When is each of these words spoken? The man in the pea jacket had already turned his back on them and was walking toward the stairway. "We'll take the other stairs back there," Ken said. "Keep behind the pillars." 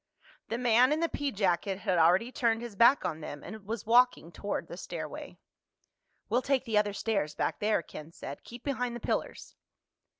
The 0.47 0.57
man 0.57 0.91
in 0.91 0.99
the 0.99 1.07
pea 1.07 1.31
jacket 1.31 1.77
had 1.81 1.99
already 1.99 2.31
turned 2.31 2.63
his 2.63 2.75
back 2.75 3.05
on 3.05 3.21
them 3.21 3.43
and 3.43 3.67
was 3.67 3.85
walking 3.85 4.31
toward 4.31 4.67
the 4.67 4.75
stairway. 4.75 5.37
"We'll 6.27 6.41
take 6.41 6.65
the 6.65 6.79
other 6.79 6.93
stairs 6.93 7.35
back 7.35 7.59
there," 7.59 7.83
Ken 7.83 8.11
said. 8.11 8.43
"Keep 8.43 8.63
behind 8.63 8.95
the 8.95 8.99
pillars." 8.99 9.55